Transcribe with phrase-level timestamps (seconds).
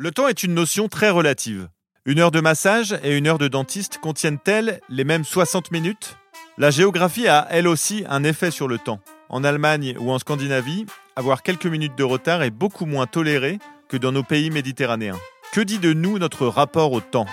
[0.00, 1.68] Le temps est une notion très relative.
[2.04, 6.16] Une heure de massage et une heure de dentiste contiennent-elles les mêmes 60 minutes?
[6.56, 9.00] La géographie a elle aussi un effet sur le temps.
[9.28, 13.58] En Allemagne ou en Scandinavie, avoir quelques minutes de retard est beaucoup moins toléré
[13.88, 15.18] que dans nos pays méditerranéens.
[15.50, 17.26] Que dit de nous notre rapport au temps?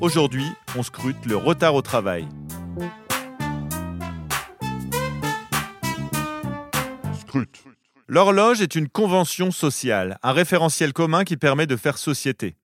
[0.00, 2.26] Aujourd'hui, on scrute le retard au travail.
[7.20, 7.62] Scrute.
[8.10, 12.56] L'horloge est une convention sociale, un référentiel commun qui permet de faire société.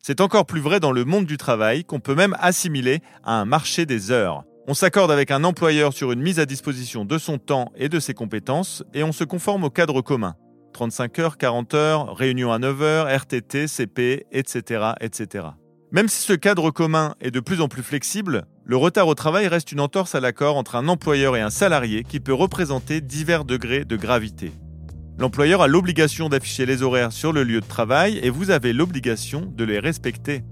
[0.00, 3.44] C'est encore plus vrai dans le monde du travail qu'on peut même assimiler à un
[3.44, 4.44] marché des heures.
[4.68, 7.98] On s'accorde avec un employeur sur une mise à disposition de son temps et de
[7.98, 10.36] ses compétences et on se conforme au cadre commun.
[10.72, 15.46] 35 heures, 40 heures, réunion à 9 heures, RTT, CP, etc., etc.
[15.90, 19.48] Même si ce cadre commun est de plus en plus flexible, le retard au travail
[19.48, 23.44] reste une entorse à l'accord entre un employeur et un salarié qui peut représenter divers
[23.44, 24.52] degrés de gravité.
[25.18, 29.52] L'employeur a l'obligation d'afficher les horaires sur le lieu de travail et vous avez l'obligation
[29.54, 30.42] de les respecter.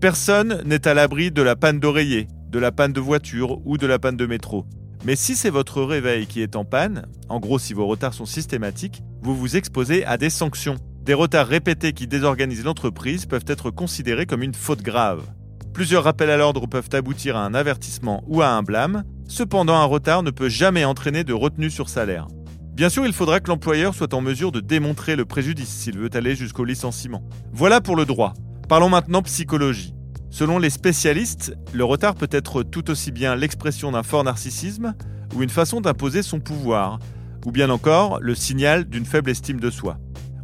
[0.00, 3.86] Personne n'est à l'abri de la panne d'oreiller, de la panne de voiture ou de
[3.86, 4.66] la panne de métro.
[5.04, 8.26] Mais si c'est votre réveil qui est en panne, en gros si vos retards sont
[8.26, 10.76] systématiques, vous vous exposez à des sanctions.
[11.02, 15.22] Des retards répétés qui désorganisent l'entreprise peuvent être considérés comme une faute grave.
[15.72, 19.84] Plusieurs rappels à l'ordre peuvent aboutir à un avertissement ou à un blâme, cependant un
[19.84, 22.26] retard ne peut jamais entraîner de retenue sur salaire.
[22.74, 26.08] Bien sûr, il faudra que l'employeur soit en mesure de démontrer le préjudice s'il veut
[26.14, 27.22] aller jusqu'au licenciement.
[27.52, 28.32] Voilà pour le droit.
[28.66, 29.94] Parlons maintenant psychologie.
[30.30, 34.94] Selon les spécialistes, le retard peut être tout aussi bien l'expression d'un fort narcissisme
[35.36, 36.98] ou une façon d'imposer son pouvoir,
[37.44, 39.98] ou bien encore le signal d'une faible estime de soi.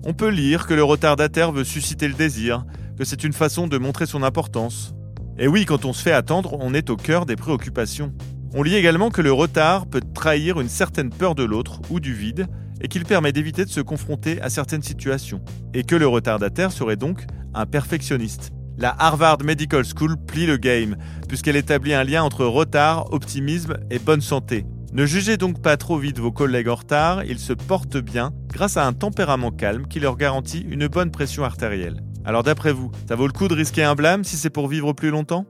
[0.05, 2.67] On peut lire que le retardataire veut susciter le désir,
[2.99, 4.93] que c'est une façon de montrer son importance.
[5.39, 8.13] Et oui, quand on se fait attendre, on est au cœur des préoccupations.
[8.55, 12.15] On lit également que le retard peut trahir une certaine peur de l'autre ou du
[12.15, 12.47] vide,
[12.81, 15.43] et qu'il permet d'éviter de se confronter à certaines situations,
[15.75, 18.51] et que le retardataire serait donc un perfectionniste.
[18.79, 20.97] La Harvard Medical School plie le game,
[21.29, 24.65] puisqu'elle établit un lien entre retard, optimisme et bonne santé.
[24.93, 28.77] Ne jugez donc pas trop vite vos collègues en retard, ils se portent bien grâce
[28.77, 32.01] à un tempérament calme qui leur garantit une bonne pression artérielle.
[32.25, 34.93] Alors d'après vous, ça vaut le coup de risquer un blâme si c'est pour vivre
[34.93, 35.45] plus longtemps?